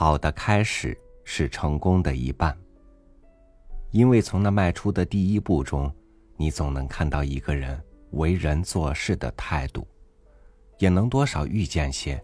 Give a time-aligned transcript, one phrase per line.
[0.00, 2.56] 好的开始是成功的一半，
[3.90, 5.94] 因为从那迈出的第一步中，
[6.38, 7.78] 你总能看到一个人
[8.12, 9.86] 为人做事的态度，
[10.78, 12.18] 也能多少预见些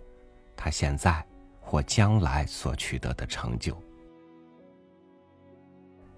[0.57, 1.23] 他现在
[1.61, 3.77] 或将来所取得的成就。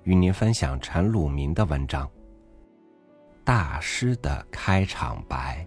[0.04, 2.06] 与您分享陈鲁民的文章
[3.42, 5.66] 《大师的开场白》。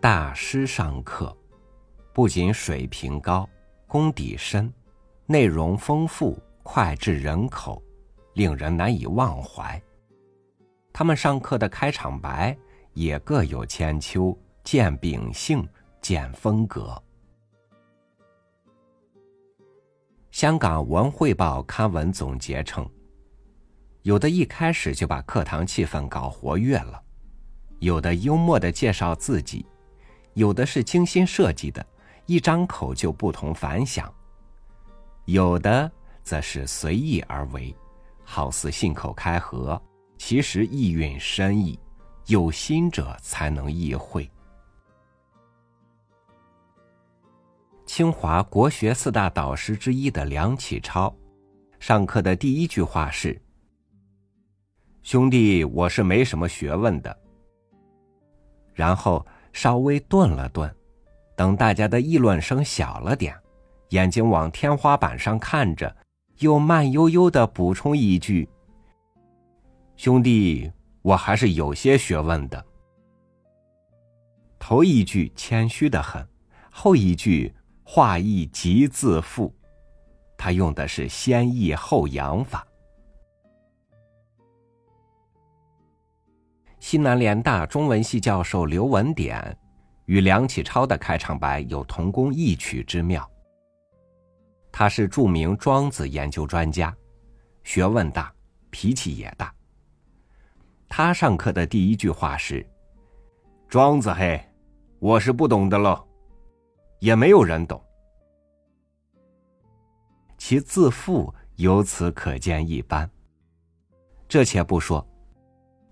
[0.00, 1.36] 大师上课，
[2.14, 3.46] 不仅水平高、
[3.86, 4.72] 功底深，
[5.26, 7.82] 内容丰富、脍炙人口，
[8.32, 9.78] 令人难以忘怀。
[10.90, 12.56] 他们上课的开场白
[12.94, 15.68] 也各有千秋，见秉性，
[16.00, 16.96] 见风格。
[20.30, 22.88] 香港文汇报刊文总结称：
[24.00, 27.02] 有的一开始就把课堂气氛搞活跃了，
[27.80, 29.66] 有的幽默的介绍自己。
[30.34, 31.84] 有的是精心设计的，
[32.26, 34.06] 一张口就不同凡响；
[35.24, 35.90] 有的
[36.22, 37.74] 则是随意而为，
[38.22, 39.80] 好似信口开河，
[40.18, 41.78] 其实意蕴深意，
[42.26, 44.30] 有心者才能意会。
[47.84, 51.12] 清华国学四大导师之一的梁启超，
[51.80, 53.38] 上课的第一句话是
[55.02, 57.18] ：“兄弟，我是没什么学问的。”
[58.72, 59.26] 然后。
[59.52, 60.72] 稍微顿了顿，
[61.36, 63.36] 等大家的议论声小了点，
[63.90, 65.94] 眼睛往天花板上看着，
[66.38, 68.48] 又慢悠悠的补充一句
[69.96, 70.70] ：“兄弟，
[71.02, 72.64] 我还是有些学问的。”
[74.58, 76.26] 头一句谦虚的很，
[76.70, 79.54] 后一句话意极自负，
[80.36, 82.66] 他用的是先抑后扬法。
[86.80, 89.56] 西南联大中文系教授刘文典，
[90.06, 93.30] 与梁启超的开场白有同工异曲之妙。
[94.72, 96.96] 他是著名庄子研究专家，
[97.64, 98.32] 学问大，
[98.70, 99.54] 脾气也大。
[100.88, 102.66] 他上课的第一句话是
[103.68, 104.42] ：“庄子嘿，
[104.98, 106.02] 我是不懂的喽，
[106.98, 107.80] 也没有人懂。”
[110.38, 113.08] 其自负由此可见一斑。
[114.26, 115.06] 这且不说。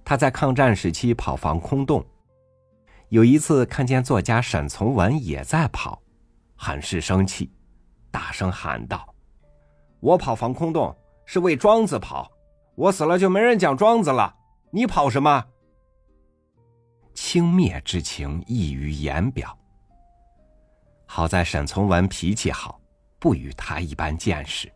[0.08, 2.02] 他在抗战时期跑防空洞，
[3.10, 6.00] 有一次看见作家沈从文也在跑，
[6.56, 7.52] 很是生气，
[8.10, 9.14] 大声喊道
[10.00, 10.96] ：“我跑防空洞
[11.26, 12.32] 是为庄子跑，
[12.74, 14.34] 我死了就没人讲庄子了，
[14.70, 15.44] 你跑什么？”
[17.12, 19.54] 轻蔑之情溢于言表。
[21.04, 22.80] 好在沈从文脾气好，
[23.18, 24.72] 不与他一般见识。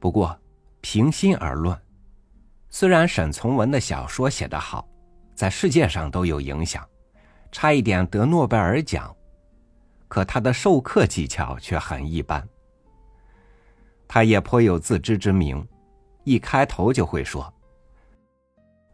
[0.00, 0.34] 不过，
[0.80, 1.78] 平心而论。
[2.78, 4.86] 虽然沈从文的小说写得好，
[5.34, 6.86] 在世界上都有影响，
[7.50, 9.16] 差一点得诺贝尔奖，
[10.08, 12.46] 可他的授课技巧却很一般。
[14.06, 15.66] 他也颇有自知之明，
[16.24, 17.50] 一开头就会说：“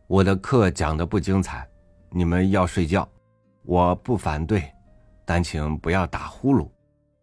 [0.06, 1.68] 我的课讲的不精彩，
[2.08, 3.08] 你们要睡觉，
[3.64, 4.62] 我不反对，
[5.24, 6.70] 但请不要打呼噜，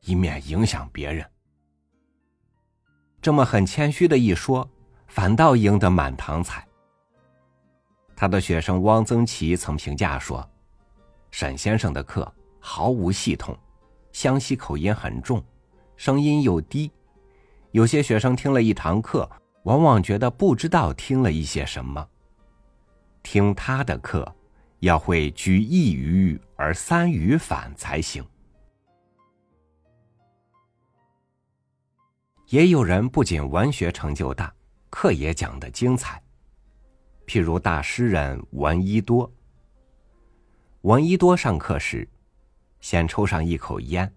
[0.01, 1.25] 以免影响别人。”
[3.21, 4.69] 这么很谦虚的一说。
[5.09, 6.65] 反倒赢得满堂彩。
[8.15, 10.47] 他的学生汪曾祺曾评价说
[11.31, 13.57] ：“沈先生的课毫无系统，
[14.11, 15.43] 湘西口音很重，
[15.97, 16.91] 声音又低，
[17.71, 19.29] 有些学生听了一堂课，
[19.63, 22.07] 往往觉得不知道听了一些什么。
[23.23, 24.35] 听他的课，
[24.79, 28.23] 要会举一隅而三隅反才行。”
[32.49, 34.53] 也有人不仅文学成就大。
[34.89, 36.22] 课也讲得精彩，
[37.25, 39.31] 譬如大诗人闻一多。
[40.81, 42.07] 闻一多上课时，
[42.79, 44.11] 先抽上一口烟，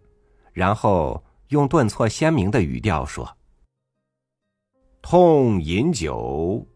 [0.53, 3.37] 然后用顿挫鲜明的语调说
[5.03, 6.67] ：“痛饮酒，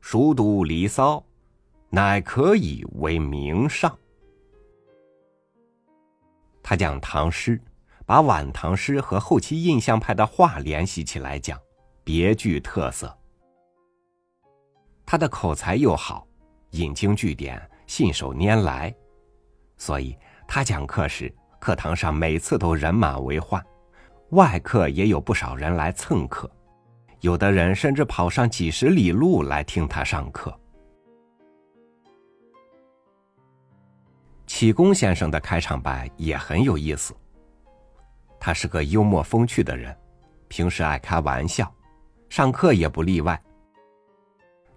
[0.00, 1.18] 熟读《离骚》，
[1.90, 3.96] 乃可以为名上。”
[6.62, 7.60] 他讲唐诗，
[8.04, 11.56] 把晚唐诗和后期印象派的画联系起来讲，
[12.02, 13.16] 别具特色。
[15.06, 16.26] 他的口才又好，
[16.70, 18.92] 引经据典，信手拈来，
[19.78, 20.18] 所以
[20.48, 23.64] 他讲课时，课堂上每次都人满为患，
[24.30, 26.50] 外课也有不少人来蹭课，
[27.20, 30.52] 有的人甚至跑上几十里路来听他上课。
[34.44, 37.14] 启功先生的开场白也很有意思，
[38.40, 39.96] 他是个幽默风趣的人，
[40.48, 41.72] 平时爱开玩笑，
[42.28, 43.40] 上课也不例外。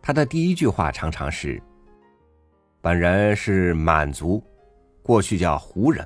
[0.09, 1.61] 他的第一句话常常是
[2.81, 4.43] ：“本人是满族，
[5.03, 6.03] 过去叫胡人，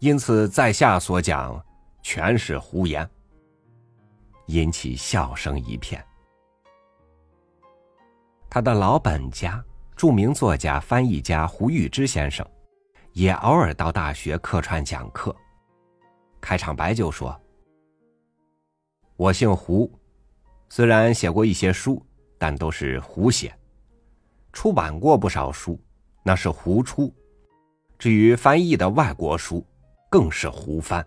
[0.00, 1.58] 因此在下所讲
[2.02, 3.08] 全是胡言。”
[4.48, 6.04] 引起笑声一片。
[8.50, 9.64] 他的老本家，
[9.96, 12.46] 著名作家、翻译家胡玉芝先生，
[13.12, 15.34] 也偶尔到大学客串讲课。
[16.38, 17.34] 开场白就说
[19.16, 19.90] ：“我姓胡，
[20.68, 22.05] 虽然写过一些书，
[22.38, 23.50] 但都是胡写；
[24.52, 25.78] 出版过不少书，
[26.22, 27.12] 那是胡出；
[27.98, 29.64] 至于翻译的外国书，
[30.10, 31.06] 更是胡翻。”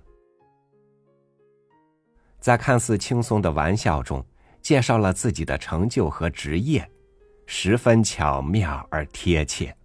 [2.40, 4.26] 在看似轻松的玩笑中，
[4.62, 6.90] 介绍了自己的成就和职业，
[7.46, 9.76] 十分巧妙而贴切。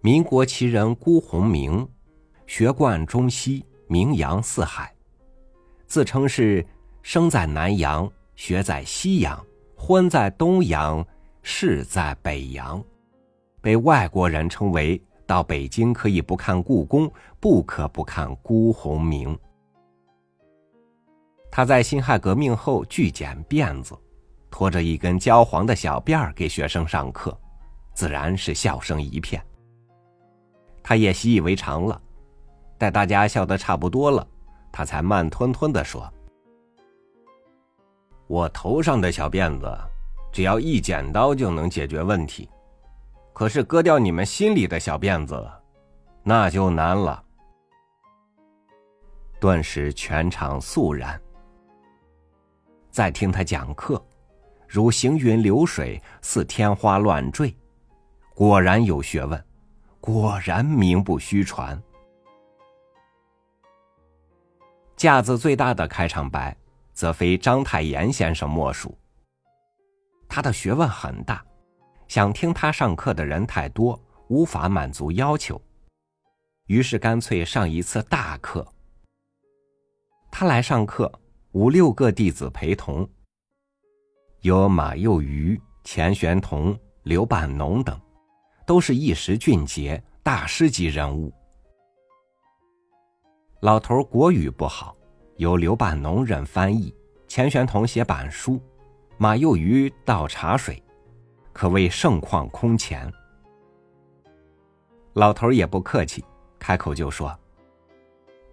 [0.00, 1.88] 民国奇人辜鸿铭，
[2.46, 4.91] 学贯中西，名扬四海，
[5.92, 6.66] 自称是
[7.02, 9.38] 生在南洋，学在西洋，
[9.76, 11.06] 婚在东洋，
[11.42, 12.82] 事在北洋，
[13.60, 14.98] 被外国人称为。
[15.26, 19.38] 到北京可以不看故宫，不可不看辜鸿铭。
[21.50, 23.94] 他在辛亥革命后拒剪辫子，
[24.50, 27.38] 拖着一根焦黄的小辫儿给学生上课，
[27.92, 29.44] 自然是笑声一片。
[30.82, 32.00] 他也习以为常了，
[32.78, 34.26] 待大家笑得差不多了，
[34.72, 36.10] 他才慢吞吞的说
[38.26, 39.70] ：“我头上的小辫子，
[40.32, 42.48] 只要一剪刀就能解决问题。”
[43.34, 45.50] 可是割掉你们心里的小辫子，
[46.22, 47.22] 那就难了。
[49.40, 51.20] 顿时全场肃然。
[52.90, 54.04] 再听他讲课，
[54.68, 57.56] 如行云流水，似天花乱坠，
[58.34, 59.44] 果然有学问，
[59.98, 61.82] 果然名不虚传。
[65.02, 66.56] 架子最大的开场白，
[66.92, 68.96] 则非章太炎先生莫属。
[70.28, 71.44] 他的学问很大。
[72.06, 75.60] 想听他上课的人太多，无法满足要求，
[76.68, 78.64] 于是干脆上一次大课。
[80.30, 81.12] 他来上课，
[81.50, 83.04] 五六个弟子陪同，
[84.42, 88.00] 有马幼瑜、钱玄同、刘半农等，
[88.64, 91.34] 都是一时俊杰、大师级人物。
[93.62, 94.92] 老头国语不好，
[95.36, 96.92] 由刘半农任翻译，
[97.28, 98.60] 钱玄同写板书，
[99.18, 100.82] 马幼瑜倒茶水。
[101.52, 103.08] 可谓盛况空前。
[105.12, 106.24] 老头也不客气，
[106.58, 107.38] 开口就说：“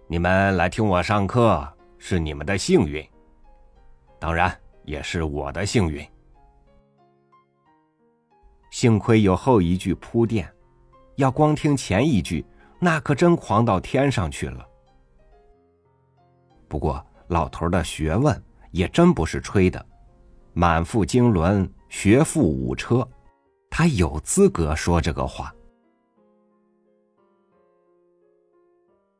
[0.06, 1.68] 你们来听我上课
[1.98, 3.04] 是你们的幸运，
[4.20, 6.06] 当然也是我的幸运。
[8.70, 10.48] 幸亏有后一句铺垫，
[11.16, 12.46] 要光听前一句，
[12.78, 14.68] 那可真狂到天上去了。
[16.70, 19.84] 不过老头的学问也真不是吹的，
[20.54, 23.04] 满腹经纶。”学富五车，
[23.68, 25.52] 他有资格说这个话。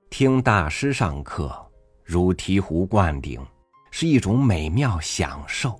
[0.08, 1.52] 听大师上课，
[2.04, 3.44] 如醍醐灌顶，
[3.90, 5.76] 是一种美妙享受。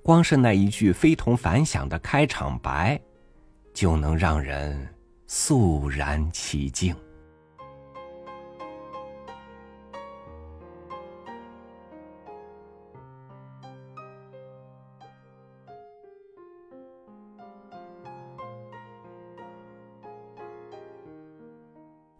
[0.00, 3.00] 光是那一句非同凡响的开场白，
[3.72, 4.88] 就能让人
[5.26, 6.94] 肃然起敬。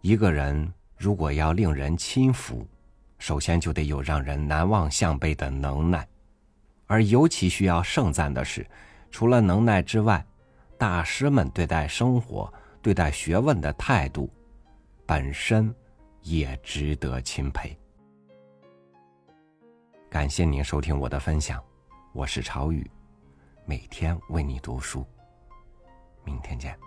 [0.05, 2.63] 一个人如果要令人亲服，
[3.17, 6.07] 首先就得有让人难忘向背的能耐，
[6.85, 8.63] 而尤其需要盛赞的是，
[9.09, 10.23] 除了能耐之外，
[10.77, 14.31] 大师们对待生活、对待学问的态度，
[15.07, 15.73] 本身
[16.21, 17.75] 也值得钦佩。
[20.07, 21.59] 感谢您收听我的分享，
[22.13, 22.87] 我是朝雨，
[23.65, 25.03] 每天为你读书，
[26.23, 26.84] 明天见。